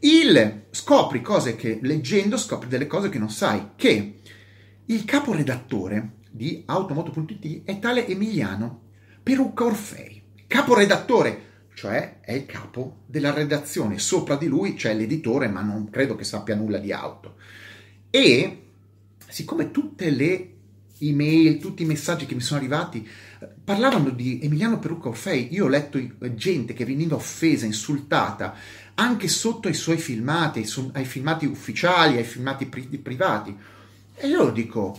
Il 0.00 0.64
scopri 0.70 1.22
cose 1.22 1.54
che 1.54 1.78
leggendo 1.80 2.36
scopri 2.36 2.68
delle 2.68 2.88
cose 2.88 3.08
che 3.08 3.18
non 3.18 3.30
sai, 3.30 3.70
che 3.76 4.18
il 4.84 5.04
caporedattore 5.04 6.16
di 6.38 6.62
automoto.it 6.64 7.64
è 7.64 7.78
tale 7.80 8.06
Emiliano 8.06 8.86
Perucca 9.22 9.64
Orfei, 9.64 10.22
caporedattore, 10.46 11.46
cioè 11.74 12.20
è 12.20 12.32
il 12.32 12.46
capo 12.46 13.00
della 13.04 13.34
redazione. 13.34 13.98
Sopra 13.98 14.36
di 14.36 14.46
lui 14.46 14.74
c'è 14.74 14.94
l'editore, 14.94 15.48
ma 15.48 15.60
non 15.60 15.90
credo 15.90 16.14
che 16.14 16.24
sappia 16.24 16.54
nulla 16.54 16.78
di 16.78 16.92
auto. 16.92 17.34
E 18.08 18.62
siccome 19.28 19.72
tutte 19.72 20.10
le 20.10 20.52
email, 21.00 21.58
tutti 21.58 21.82
i 21.82 21.86
messaggi 21.86 22.24
che 22.24 22.34
mi 22.34 22.40
sono 22.40 22.60
arrivati 22.60 23.06
parlavano 23.62 24.10
di 24.10 24.40
Emiliano 24.42 24.78
Perucca 24.78 25.08
Orfei, 25.08 25.52
io 25.52 25.66
ho 25.66 25.68
letto 25.68 26.00
gente 26.34 26.72
che 26.72 26.84
veniva 26.84 27.16
offesa, 27.16 27.66
insultata, 27.66 28.54
anche 28.94 29.28
sotto 29.28 29.68
ai 29.68 29.74
suoi 29.74 29.98
filmati, 29.98 30.66
ai, 30.92 31.04
filmati 31.04 31.46
ufficiali, 31.46 32.16
ai 32.16 32.24
filmati 32.24 32.66
privati. 32.66 33.56
E 34.14 34.26
io 34.26 34.50
dico, 34.50 34.98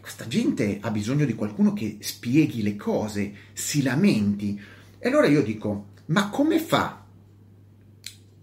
questa 0.00 0.26
gente 0.26 0.78
ha 0.80 0.90
bisogno 0.90 1.24
di 1.24 1.34
qualcuno 1.34 1.72
che 1.72 1.98
spieghi 2.00 2.62
le 2.62 2.76
cose, 2.76 3.32
si 3.52 3.82
lamenti. 3.82 4.60
E 4.98 5.08
allora 5.08 5.26
io 5.26 5.42
dico, 5.42 5.88
ma 6.06 6.28
come 6.30 6.58
fa 6.58 7.04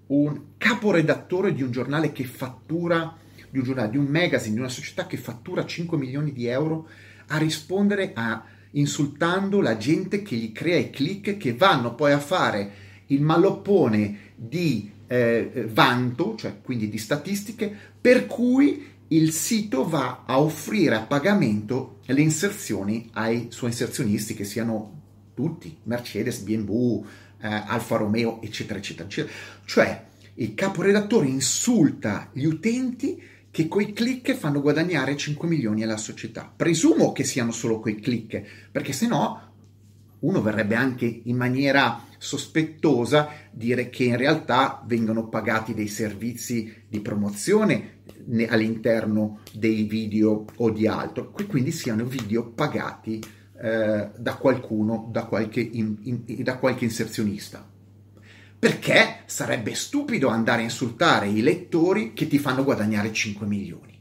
un 0.08 0.42
caporedattore 0.58 1.54
di 1.54 1.64
un 1.64 1.72
giornale 1.72 2.12
che 2.12 2.24
fattura, 2.24 3.18
di 3.50 3.58
un 3.58 3.64
giornale, 3.64 3.90
di 3.90 3.98
un 3.98 4.06
magazine, 4.06 4.54
di 4.54 4.60
una 4.60 4.70
società 4.70 5.08
che 5.08 5.18
fattura 5.18 5.66
5 5.66 5.98
milioni 5.98 6.32
di 6.32 6.46
euro 6.46 6.88
a 7.28 7.38
rispondere 7.38 8.12
a 8.14 8.46
insultando 8.72 9.60
la 9.62 9.78
gente 9.78 10.22
che 10.22 10.36
gli 10.36 10.52
crea 10.52 10.78
i 10.78 10.90
click 10.90 11.38
che 11.38 11.54
vanno 11.54 11.96
poi 11.96 12.12
a 12.12 12.20
fare 12.20 12.86
il 13.08 13.22
maloppone 13.22 14.34
di 14.36 14.92
eh, 15.08 15.68
vanto, 15.70 16.36
cioè 16.36 16.62
quindi 16.62 16.90
di 16.90 16.98
statistiche, 16.98 17.74
per 18.00 18.28
cui 18.28 18.96
il 19.10 19.32
sito 19.32 19.88
va 19.88 20.24
a 20.26 20.40
offrire 20.40 20.96
a 20.96 21.04
pagamento 21.04 22.00
le 22.06 22.22
inserzioni 22.22 23.10
ai 23.14 23.48
suoi 23.50 23.70
inserzionisti, 23.72 24.34
che 24.34 24.44
siano 24.44 25.02
tutti, 25.34 25.78
Mercedes, 25.84 26.40
BMW, 26.40 27.06
eh, 27.42 27.48
Alfa 27.48 27.98
Romeo, 27.98 28.42
eccetera, 28.42 28.80
eccetera, 28.80 29.08
eccetera. 29.08 29.34
Cioè, 29.66 30.06
il 30.36 30.54
caporedattore 30.54 31.28
insulta 31.28 32.30
gli 32.34 32.46
utenti 32.46 33.22
che 33.50 33.68
coi 33.68 33.94
click 33.94 34.34
fanno 34.36 34.62
guadagnare 34.62 35.16
5 35.16 35.48
milioni 35.48 35.84
alla 35.84 35.98
società. 35.98 36.52
Presumo 36.54 37.12
che 37.12 37.24
siano 37.24 37.52
solo 37.52 37.80
quei 37.80 38.00
click, 38.00 38.70
perché 38.72 38.94
se 38.94 39.08
no 39.08 39.47
uno 40.20 40.42
verrebbe 40.42 40.76
anche 40.76 41.22
in 41.24 41.36
maniera 41.36 42.04
sospettosa 42.18 43.30
dire 43.52 43.90
che 43.90 44.06
in 44.06 44.18
realtà 44.18 44.82
vengono 44.86 45.28
pagati 45.28 45.74
dei 45.74 45.88
servizi 45.88 46.84
di 46.88 47.00
promozione 47.00 47.96
all'interno 48.48 49.40
dei 49.54 49.84
video 49.84 50.46
o 50.56 50.70
di 50.72 50.88
altro, 50.88 51.32
quindi 51.48 51.72
siano 51.72 52.06
video 52.06 52.50
pagati 52.50 53.24
eh, 53.60 54.10
da 54.16 54.36
qualcuno, 54.36 55.08
da 55.12 55.26
qualche, 55.26 55.62
in, 55.62 55.98
in, 56.04 56.44
da 56.44 56.58
qualche 56.58 56.86
inserzionista. 56.86 57.66
Perché 58.60 59.20
sarebbe 59.26 59.76
stupido 59.76 60.30
andare 60.30 60.62
a 60.62 60.66
insultare 60.66 61.28
i 61.28 61.42
lettori 61.42 62.14
che 62.14 62.28
ti 62.28 62.40
fanno 62.40 62.64
guadagnare 62.64 63.14
5 63.14 63.46
milioni. 63.46 64.00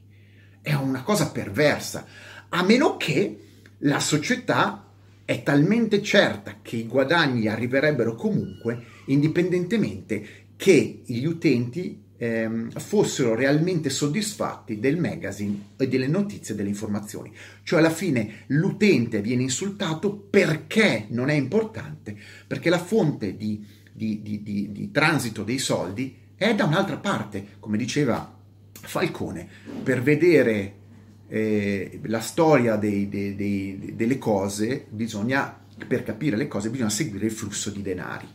È 0.62 0.72
una 0.72 1.02
cosa 1.02 1.30
perversa, 1.30 2.06
a 2.48 2.62
meno 2.62 2.96
che 2.96 3.40
la 3.80 4.00
società 4.00 4.85
è 5.26 5.42
talmente 5.42 6.00
certa 6.02 6.60
che 6.62 6.76
i 6.76 6.86
guadagni 6.86 7.48
arriverebbero 7.48 8.14
comunque, 8.14 8.80
indipendentemente 9.06 10.24
che 10.56 11.02
gli 11.04 11.24
utenti 11.24 12.00
ehm, 12.16 12.70
fossero 12.70 13.34
realmente 13.34 13.90
soddisfatti 13.90 14.78
del 14.78 14.98
magazine 14.98 15.70
e 15.76 15.88
delle 15.88 16.06
notizie 16.06 16.54
e 16.54 16.56
delle 16.56 16.68
informazioni. 16.68 17.32
Cioè 17.64 17.80
alla 17.80 17.90
fine 17.90 18.44
l'utente 18.46 19.20
viene 19.20 19.42
insultato 19.42 20.14
perché 20.14 21.06
non 21.08 21.28
è 21.28 21.34
importante, 21.34 22.16
perché 22.46 22.70
la 22.70 22.78
fonte 22.78 23.36
di, 23.36 23.66
di, 23.92 24.22
di, 24.22 24.42
di 24.70 24.90
transito 24.92 25.42
dei 25.42 25.58
soldi 25.58 26.16
è 26.36 26.54
da 26.54 26.66
un'altra 26.66 26.98
parte, 26.98 27.46
come 27.58 27.76
diceva 27.76 28.32
Falcone, 28.80 29.48
per 29.82 30.02
vedere 30.02 30.84
eh, 31.28 32.00
la 32.04 32.20
storia 32.20 32.76
dei, 32.76 33.08
dei, 33.08 33.34
dei, 33.34 33.92
delle 33.94 34.18
cose, 34.18 34.86
bisogna, 34.88 35.58
per 35.86 36.02
capire 36.02 36.36
le 36.36 36.48
cose, 36.48 36.70
bisogna 36.70 36.90
seguire 36.90 37.26
il 37.26 37.32
flusso 37.32 37.70
di 37.70 37.82
denari. 37.82 38.26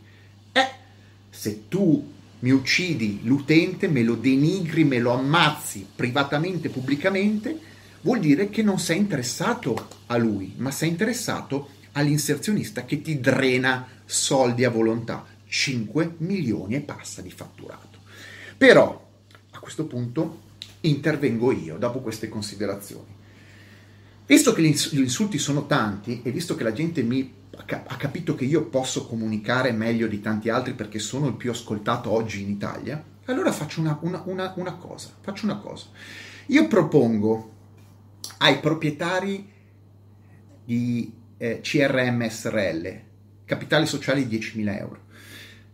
Eh, 0.52 0.68
se 1.30 1.68
tu 1.68 2.10
mi 2.40 2.50
uccidi 2.50 3.20
l'utente, 3.22 3.88
me 3.88 4.02
lo 4.02 4.14
denigri, 4.14 4.84
me 4.84 4.98
lo 4.98 5.12
ammazzi 5.12 5.86
privatamente, 5.94 6.68
pubblicamente, 6.68 7.58
vuol 8.02 8.20
dire 8.20 8.48
che 8.50 8.62
non 8.62 8.78
sei 8.78 8.98
interessato 8.98 9.88
a 10.06 10.16
lui, 10.16 10.54
ma 10.56 10.70
sei 10.70 10.88
interessato 10.88 11.68
all'inserzionista 11.92 12.84
che 12.84 13.00
ti 13.00 13.20
drena 13.20 13.86
soldi 14.04 14.64
a 14.64 14.70
volontà. 14.70 15.26
5 15.46 16.14
milioni 16.18 16.76
e 16.76 16.80
passa 16.80 17.20
di 17.20 17.30
fatturato. 17.30 17.98
Però 18.56 19.10
a 19.50 19.58
questo 19.58 19.84
punto 19.84 20.40
intervengo 20.82 21.52
io 21.52 21.76
dopo 21.78 22.00
queste 22.00 22.28
considerazioni. 22.28 23.20
Visto 24.26 24.52
che 24.52 24.62
gli 24.62 24.98
insulti 24.98 25.38
sono 25.38 25.66
tanti 25.66 26.22
e 26.22 26.30
visto 26.30 26.54
che 26.54 26.62
la 26.62 26.72
gente 26.72 27.02
mi 27.02 27.40
ha 27.54 27.96
capito 27.96 28.34
che 28.34 28.44
io 28.44 28.64
posso 28.66 29.06
comunicare 29.06 29.72
meglio 29.72 30.06
di 30.06 30.20
tanti 30.20 30.48
altri 30.48 30.74
perché 30.74 30.98
sono 30.98 31.26
il 31.26 31.34
più 31.34 31.50
ascoltato 31.50 32.10
oggi 32.10 32.42
in 32.42 32.48
Italia, 32.48 33.02
allora 33.26 33.52
faccio 33.52 33.80
una, 33.80 33.98
una, 34.02 34.22
una, 34.26 34.52
una 34.56 34.74
cosa, 34.74 35.10
faccio 35.20 35.44
una 35.44 35.58
cosa. 35.58 35.86
Io 36.46 36.66
propongo 36.66 37.50
ai 38.38 38.58
proprietari 38.58 39.50
di 40.64 41.12
eh, 41.36 41.60
CRM 41.60 42.28
SRL, 42.28 43.00
capitali 43.44 43.86
sociali 43.86 44.24
10.000 44.24 44.78
euro, 44.78 45.00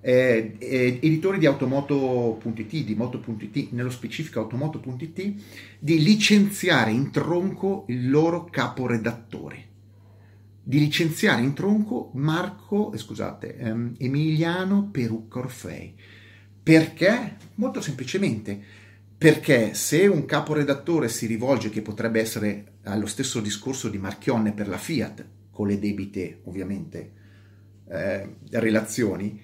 eh, 0.00 0.57
eh, 0.59 0.99
editori 1.02 1.38
di 1.38 1.47
automoto.it, 1.47 2.85
di 2.85 2.95
moto.it, 2.95 3.73
nello 3.73 3.90
specifico 3.90 4.40
automoto.it, 4.40 5.35
di 5.78 6.02
licenziare 6.02 6.90
in 6.93 7.11
tronco 7.11 7.85
il 7.88 8.09
loro 8.09 8.45
caporedattore. 8.45 9.67
Di 10.62 10.78
licenziare 10.78 11.43
in 11.43 11.55
tronco 11.55 12.11
Marco, 12.14 12.93
eh, 12.93 12.99
scusate, 12.99 13.57
ehm, 13.57 13.95
Emiliano 13.99 14.88
Perucca 14.90 15.38
Orfei. 15.38 15.95
Perché? 16.62 17.37
Molto 17.55 17.81
semplicemente, 17.81 18.61
perché 19.17 19.75
se 19.75 20.07
un 20.07 20.26
caporedattore 20.26 21.09
si 21.09 21.26
rivolge, 21.26 21.71
che 21.71 21.83
potrebbe 21.83 22.21
essere 22.21 22.75
allo 22.85 23.07
stesso 23.07 23.40
discorso 23.40 23.88
di 23.88 23.99
Marchionne 23.99 24.52
per 24.52 24.69
la 24.69 24.76
Fiat, 24.76 25.26
con 25.50 25.67
le 25.67 25.78
debite 25.78 26.43
ovviamente 26.45 27.12
eh, 27.88 28.37
relazioni, 28.51 29.40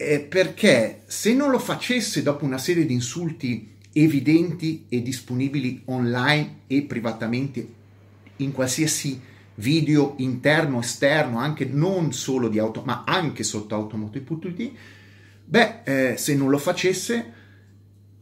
eh, 0.00 0.20
perché 0.20 1.02
se 1.06 1.34
non 1.34 1.50
lo 1.50 1.58
facesse 1.58 2.22
dopo 2.22 2.46
una 2.46 2.56
serie 2.56 2.86
di 2.86 2.94
insulti 2.94 3.76
evidenti 3.92 4.86
e 4.88 5.02
disponibili 5.02 5.82
online 5.86 6.60
e 6.66 6.82
privatamente 6.82 7.68
in 8.36 8.52
qualsiasi 8.52 9.20
video 9.56 10.14
interno, 10.18 10.80
esterno, 10.80 11.38
anche 11.38 11.66
non 11.66 12.14
solo 12.14 12.48
di 12.48 12.58
auto, 12.58 12.82
ma 12.82 13.04
anche 13.06 13.42
sotto 13.42 13.74
automotive.it, 13.74 14.70
beh, 15.44 15.80
eh, 15.84 16.16
se 16.16 16.34
non 16.34 16.48
lo 16.48 16.56
facesse 16.56 17.38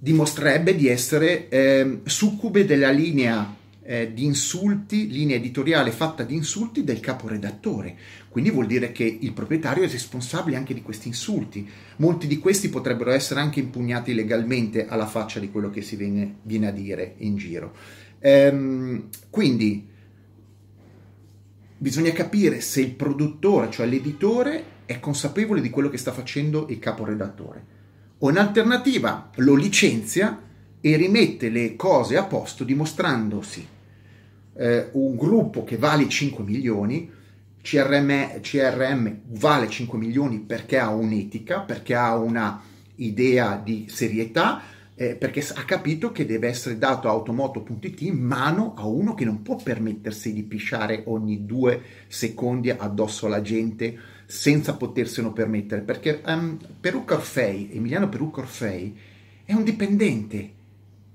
dimostrerebbe 0.00 0.74
di 0.74 0.88
essere 0.88 1.48
eh, 1.48 2.00
succube 2.04 2.64
della 2.64 2.90
linea 2.90 3.54
eh, 3.88 4.12
di 4.12 4.26
insulti, 4.26 5.08
linea 5.08 5.36
editoriale 5.36 5.92
fatta 5.92 6.22
di 6.22 6.34
insulti 6.34 6.84
del 6.84 7.00
caporedattore. 7.00 7.96
Quindi 8.28 8.50
vuol 8.50 8.66
dire 8.66 8.92
che 8.92 9.18
il 9.18 9.32
proprietario 9.32 9.82
è 9.82 9.88
responsabile 9.88 10.58
anche 10.58 10.74
di 10.74 10.82
questi 10.82 11.08
insulti. 11.08 11.66
Molti 11.96 12.26
di 12.26 12.36
questi 12.36 12.68
potrebbero 12.68 13.12
essere 13.12 13.40
anche 13.40 13.60
impugnati 13.60 14.12
legalmente 14.12 14.86
alla 14.86 15.06
faccia 15.06 15.40
di 15.40 15.50
quello 15.50 15.70
che 15.70 15.80
si 15.80 15.96
viene, 15.96 16.36
viene 16.42 16.68
a 16.68 16.70
dire 16.70 17.14
in 17.18 17.36
giro. 17.36 17.74
Ehm, 18.18 19.08
quindi 19.30 19.88
bisogna 21.78 22.12
capire 22.12 22.60
se 22.60 22.82
il 22.82 22.92
produttore, 22.92 23.70
cioè 23.70 23.86
l'editore, 23.86 24.64
è 24.84 25.00
consapevole 25.00 25.62
di 25.62 25.70
quello 25.70 25.88
che 25.88 25.96
sta 25.96 26.12
facendo 26.12 26.66
il 26.68 26.78
caporedattore. 26.78 27.64
O 28.18 28.28
in 28.28 28.36
alternativa 28.36 29.30
lo 29.36 29.54
licenzia 29.54 30.42
e 30.78 30.96
rimette 30.96 31.48
le 31.48 31.74
cose 31.74 32.18
a 32.18 32.24
posto 32.24 32.64
dimostrandosi 32.64 33.76
eh, 34.58 34.88
un 34.92 35.16
gruppo 35.16 35.62
che 35.62 35.76
vale 35.76 36.08
5 36.08 36.42
milioni, 36.42 37.10
CRM, 37.62 38.40
CRM 38.40 39.20
vale 39.26 39.68
5 39.68 39.98
milioni 39.98 40.40
perché 40.40 40.78
ha 40.78 40.90
un'etica, 40.90 41.60
perché 41.60 41.94
ha 41.94 42.16
una 42.16 42.60
idea 42.96 43.60
di 43.62 43.86
serietà, 43.88 44.60
eh, 44.96 45.14
perché 45.14 45.46
ha 45.54 45.64
capito 45.64 46.10
che 46.10 46.26
deve 46.26 46.48
essere 46.48 46.76
dato 46.76 47.06
a 47.08 47.12
automoto.it 47.12 48.00
in 48.00 48.18
mano 48.18 48.74
a 48.76 48.86
uno 48.86 49.14
che 49.14 49.24
non 49.24 49.42
può 49.42 49.54
permettersi 49.54 50.32
di 50.32 50.42
pisciare 50.42 51.04
ogni 51.06 51.46
due 51.46 51.80
secondi 52.08 52.70
addosso 52.70 53.26
alla 53.26 53.42
gente 53.42 53.96
senza 54.26 54.74
poterselo 54.74 55.32
permettere, 55.32 55.82
perché 55.82 56.20
um, 56.26 56.58
Perucca 56.80 57.14
Orfei, 57.14 57.70
Emiliano 57.72 58.08
Perucca 58.08 58.40
Orfei, 58.40 58.94
è 59.44 59.52
un 59.52 59.62
dipendente, 59.62 60.52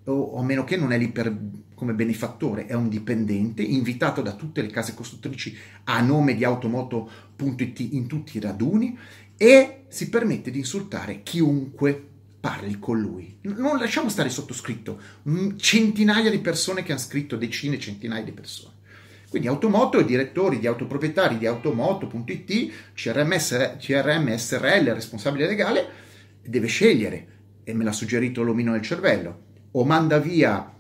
o, 0.05 0.13
o 0.13 0.39
a 0.39 0.43
meno 0.43 0.63
che 0.63 0.77
non 0.77 0.93
è 0.93 0.97
lì 0.97 1.09
per 1.09 1.35
come 1.73 1.93
benefattore, 1.93 2.65
è 2.65 2.73
un 2.73 2.89
dipendente 2.89 3.61
invitato 3.61 4.21
da 4.21 4.33
tutte 4.33 4.61
le 4.61 4.69
case 4.69 4.93
costruttrici 4.93 5.57
a 5.85 6.01
nome 6.01 6.35
di 6.35 6.43
automoto.it 6.43 7.79
in 7.79 8.07
tutti 8.07 8.37
i 8.37 8.39
raduni 8.39 8.97
e 9.37 9.83
si 9.87 10.09
permette 10.09 10.51
di 10.51 10.59
insultare 10.59 11.23
chiunque 11.23 12.09
parli 12.39 12.77
con 12.77 12.99
lui. 12.99 13.37
Non 13.41 13.77
lasciamo 13.77 14.09
stare 14.09 14.29
sottoscritto 14.29 14.99
centinaia 15.55 16.29
di 16.29 16.39
persone 16.39 16.83
che 16.83 16.91
hanno 16.91 16.99
scritto, 16.99 17.37
decine, 17.37 17.79
centinaia 17.79 18.23
di 18.23 18.33
persone. 18.33 18.73
Quindi 19.29 19.47
Automoto 19.49 19.97
e 19.97 20.05
direttori 20.05 20.59
di 20.59 20.67
autoproprietari 20.67 21.37
di 21.37 21.47
automoto.it, 21.47 22.71
CRM, 22.93 23.35
CRM 23.79 24.35
SRL, 24.35 24.93
responsabile 24.93 25.47
legale, 25.47 25.87
deve 26.43 26.67
scegliere, 26.67 27.27
e 27.63 27.73
me 27.73 27.83
l'ha 27.83 27.91
suggerito 27.91 28.43
l'omino 28.43 28.73
del 28.73 28.81
cervello, 28.81 29.39
o 29.71 29.85
manda 29.85 30.19
via 30.19 30.72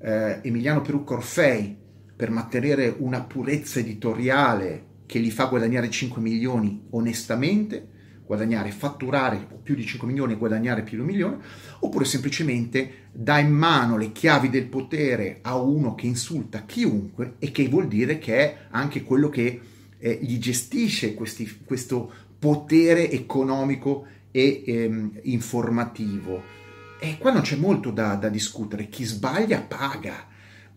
eh, 0.00 0.40
Emiliano 0.42 0.80
Perucco 0.80 1.14
Orfei 1.14 1.76
per 2.16 2.30
mantenere 2.30 2.94
una 2.98 3.22
purezza 3.22 3.78
editoriale 3.78 4.88
che 5.06 5.20
gli 5.20 5.30
fa 5.30 5.46
guadagnare 5.46 5.90
5 5.90 6.20
milioni 6.20 6.86
onestamente, 6.90 7.88
guadagnare, 8.24 8.70
fatturare 8.70 9.44
più 9.62 9.74
di 9.74 9.84
5 9.84 10.06
milioni 10.06 10.34
e 10.34 10.36
guadagnare 10.36 10.82
più 10.82 10.96
di 10.96 11.02
un 11.02 11.08
milione, 11.08 11.38
oppure 11.80 12.04
semplicemente 12.04 13.08
dà 13.12 13.38
in 13.38 13.50
mano 13.50 13.96
le 13.96 14.12
chiavi 14.12 14.50
del 14.50 14.66
potere 14.66 15.38
a 15.42 15.56
uno 15.56 15.94
che 15.94 16.06
insulta 16.06 16.64
chiunque 16.64 17.34
e 17.38 17.50
che 17.50 17.68
vuol 17.68 17.88
dire 17.88 18.18
che 18.18 18.36
è 18.36 18.56
anche 18.70 19.02
quello 19.02 19.28
che 19.28 19.60
eh, 19.98 20.18
gli 20.22 20.38
gestisce 20.38 21.14
questi, 21.14 21.62
questo 21.64 22.12
potere 22.38 23.10
economico 23.10 24.06
e 24.30 24.62
ehm, 24.64 25.20
informativo 25.22 26.59
e 27.00 27.16
qua 27.16 27.32
non 27.32 27.40
c'è 27.40 27.56
molto 27.56 27.90
da, 27.90 28.14
da 28.14 28.28
discutere, 28.28 28.90
chi 28.90 29.04
sbaglia 29.04 29.62
paga, 29.62 30.26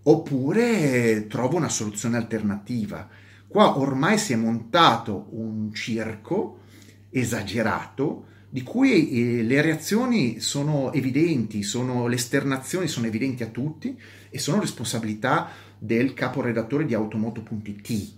oppure 0.03 1.27
trova 1.27 1.57
una 1.57 1.69
soluzione 1.69 2.15
alternativa. 2.15 3.07
Qua 3.45 3.77
ormai 3.77 4.17
si 4.17 4.31
è 4.31 4.37
montato 4.37 5.27
un 5.31 5.73
circo 5.73 6.61
esagerato 7.09 8.27
di 8.49 8.63
cui 8.63 9.09
eh, 9.09 9.43
le 9.43 9.61
reazioni 9.61 10.39
sono 10.39 10.93
evidenti, 10.93 11.61
sono, 11.61 12.07
le 12.07 12.15
esternazioni 12.15 12.87
sono 12.87 13.05
evidenti 13.05 13.43
a 13.43 13.47
tutti 13.47 13.99
e 14.29 14.39
sono 14.39 14.61
responsabilità 14.61 15.49
del 15.77 16.13
caporedattore 16.13 16.85
di 16.85 16.93
automoto.it, 16.93 18.13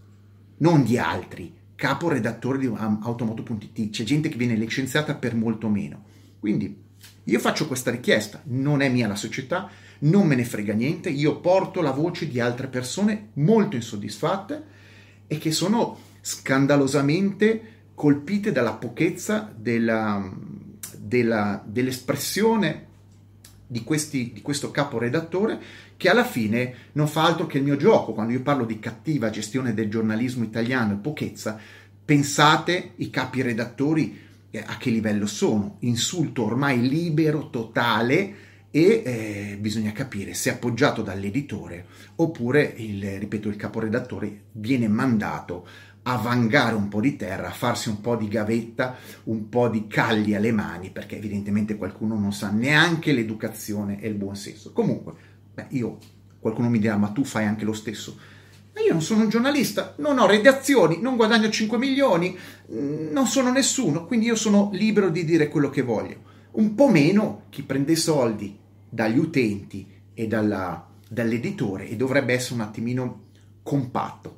non 0.57 0.83
di 0.83 0.97
altri, 0.99 1.53
caporedattore 1.73 2.59
di 2.59 2.67
automoto.it, 2.67 3.89
c'è 3.89 4.03
gente 4.03 4.29
che 4.29 4.37
viene 4.37 4.55
licenziata 4.55 5.15
per 5.15 5.35
molto 5.35 5.69
meno. 5.69 6.03
Quindi 6.39 6.83
io 7.25 7.39
faccio 7.39 7.67
questa 7.67 7.91
richiesta, 7.91 8.41
non 8.45 8.81
è 8.81 8.89
mia 8.89 9.07
la 9.07 9.15
società, 9.15 9.69
non 9.99 10.27
me 10.27 10.35
ne 10.35 10.45
frega 10.45 10.73
niente, 10.73 11.09
io 11.09 11.39
porto 11.39 11.81
la 11.81 11.91
voce 11.91 12.27
di 12.27 12.39
altre 12.39 12.67
persone 12.67 13.29
molto 13.33 13.75
insoddisfatte 13.75 14.63
e 15.27 15.37
che 15.37 15.51
sono 15.51 15.97
scandalosamente 16.21 17.73
colpite 17.95 18.51
dalla 18.51 18.73
pochezza 18.73 19.51
della, 19.55 20.31
della, 20.97 21.63
dell'espressione 21.65 22.87
di, 23.65 23.83
questi, 23.83 24.31
di 24.31 24.41
questo 24.41 24.69
caporedattore 24.69 25.59
che 25.97 26.09
alla 26.09 26.25
fine 26.25 26.73
non 26.91 27.07
fa 27.07 27.23
altro 27.23 27.47
che 27.47 27.57
il 27.57 27.63
mio 27.63 27.77
gioco. 27.77 28.13
Quando 28.13 28.33
io 28.33 28.41
parlo 28.41 28.65
di 28.65 28.79
cattiva 28.79 29.29
gestione 29.29 29.73
del 29.73 29.89
giornalismo 29.89 30.43
italiano 30.43 30.93
e 30.93 30.97
pochezza, 30.97 31.57
pensate 32.03 32.91
i 32.97 33.09
capi 33.09 33.41
redattori 33.41 34.24
a 34.63 34.77
che 34.77 34.89
livello 34.89 35.25
sono. 35.25 35.77
Insulto 35.81 36.43
ormai 36.43 36.87
libero, 36.87 37.49
totale 37.49 38.35
e 38.71 39.01
eh, 39.05 39.57
bisogna 39.59 39.93
capire 39.93 40.33
se 40.33 40.49
appoggiato 40.49 41.01
dall'editore 41.01 41.85
oppure 42.15 42.73
il, 42.75 43.19
ripeto, 43.19 43.47
il 43.47 43.55
caporedattore 43.55 44.47
viene 44.51 44.89
mandato 44.89 45.65
a 46.07 46.17
vangare 46.17 46.75
un 46.75 46.87
po' 46.87 46.99
di 46.99 47.15
terra, 47.15 47.47
a 47.47 47.53
farsi 47.53 47.89
un 47.89 47.99
po' 48.01 48.15
di 48.15 48.27
gavetta, 48.27 48.95
un 49.23 49.49
po' 49.49 49.69
di 49.69 49.87
calli 49.87 50.35
alle 50.35 50.51
mani, 50.51 50.91
perché 50.91 51.17
evidentemente 51.17 51.77
qualcuno 51.77 52.19
non 52.19 52.31
sa 52.31 52.51
neanche 52.51 53.11
l'educazione 53.11 53.99
e 53.99 54.07
il 54.07 54.15
buon 54.15 54.35
senso. 54.35 54.71
Comunque, 54.71 55.13
beh, 55.53 55.67
io, 55.69 55.97
qualcuno 56.39 56.69
mi 56.69 56.79
dirà, 56.79 56.95
ma 56.97 57.07
tu 57.07 57.23
fai 57.23 57.45
anche 57.45 57.65
lo 57.65 57.73
stesso. 57.73 58.19
Io 58.85 58.91
non 58.91 59.01
sono 59.01 59.23
un 59.23 59.29
giornalista, 59.29 59.95
non 59.97 60.19
ho 60.19 60.27
redazioni, 60.27 61.01
non 61.01 61.15
guadagno 61.15 61.49
5 61.49 61.77
milioni, 61.77 62.37
mm, 62.71 63.11
non 63.11 63.25
sono 63.25 63.51
nessuno, 63.51 64.05
quindi 64.05 64.27
io 64.27 64.35
sono 64.35 64.69
libero 64.73 65.09
di 65.09 65.25
dire 65.25 65.47
quello 65.47 65.71
che 65.71 65.81
voglio. 65.81 66.33
Un 66.51 66.75
po' 66.75 66.87
meno 66.87 67.45
chi 67.49 67.63
prende 67.63 67.95
soldi 67.95 68.57
dagli 68.87 69.17
utenti 69.17 69.87
e 70.13 70.27
dalla, 70.27 70.87
dall'editore 71.09 71.89
e 71.89 71.95
dovrebbe 71.95 72.33
essere 72.33 72.55
un 72.55 72.61
attimino 72.61 73.23
compatto 73.63 74.37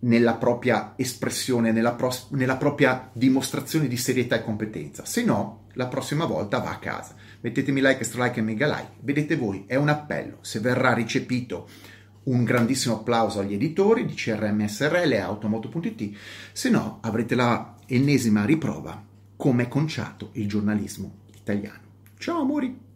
nella 0.00 0.34
propria 0.34 0.92
espressione, 0.96 1.72
nella, 1.72 1.92
pro- 1.92 2.12
nella, 2.30 2.56
propria 2.56 3.08
dimostrazione 3.12 3.88
di 3.88 3.96
serietà 3.96 4.36
e 4.36 4.44
competenza. 4.44 5.06
Se 5.06 5.24
no, 5.24 5.64
la 5.72 5.86
prossima 5.86 6.26
volta 6.26 6.58
va 6.58 6.70
a 6.70 6.78
casa. 6.78 7.14
Mettetemi 7.40 7.80
like, 7.80 8.00
extra 8.00 8.24
like 8.24 8.38
e 8.38 8.42
mega 8.42 8.66
like. 8.66 8.90
Vedete 9.00 9.36
voi, 9.36 9.64
è 9.66 9.76
un 9.76 9.88
appello. 9.88 10.38
Se 10.42 10.60
verrà 10.60 10.92
ricepito 10.92 11.68
un 12.28 12.44
grandissimo 12.44 12.96
applauso 12.96 13.40
agli 13.40 13.54
editori 13.54 14.04
di 14.04 14.14
CRM 14.14 14.66
SRL 14.66 15.12
e 15.12 15.18
Automoto.it, 15.18 16.16
se 16.52 16.70
no 16.70 16.98
avrete 17.02 17.34
la 17.34 17.76
ennesima 17.86 18.44
riprova 18.44 19.02
come 19.36 19.64
è 19.64 19.68
conciato 19.68 20.30
il 20.32 20.48
giornalismo 20.48 21.18
italiano. 21.34 21.86
Ciao 22.18 22.40
amori! 22.40 22.87